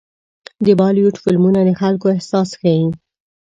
[0.65, 2.85] د بالیووډ فلمونه د خلکو احساس ښيي.